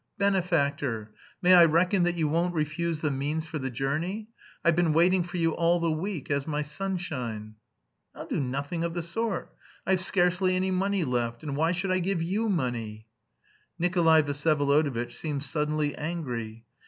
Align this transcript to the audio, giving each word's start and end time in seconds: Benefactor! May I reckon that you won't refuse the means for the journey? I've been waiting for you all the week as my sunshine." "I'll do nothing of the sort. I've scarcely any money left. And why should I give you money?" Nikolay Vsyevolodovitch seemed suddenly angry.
Benefactor! 0.17 1.13
May 1.43 1.53
I 1.53 1.65
reckon 1.65 2.01
that 2.05 2.15
you 2.15 2.27
won't 2.27 2.55
refuse 2.55 3.01
the 3.01 3.11
means 3.11 3.45
for 3.45 3.59
the 3.59 3.69
journey? 3.69 4.29
I've 4.65 4.75
been 4.75 4.93
waiting 4.93 5.21
for 5.23 5.37
you 5.37 5.51
all 5.51 5.79
the 5.79 5.91
week 5.91 6.31
as 6.31 6.47
my 6.47 6.63
sunshine." 6.63 7.53
"I'll 8.15 8.25
do 8.25 8.39
nothing 8.39 8.83
of 8.83 8.95
the 8.95 9.03
sort. 9.03 9.55
I've 9.85 10.01
scarcely 10.01 10.55
any 10.55 10.71
money 10.71 11.03
left. 11.03 11.43
And 11.43 11.55
why 11.55 11.71
should 11.73 11.91
I 11.91 11.99
give 11.99 12.19
you 12.23 12.49
money?" 12.49 13.05
Nikolay 13.77 14.23
Vsyevolodovitch 14.23 15.13
seemed 15.17 15.43
suddenly 15.43 15.93
angry. 15.93 16.65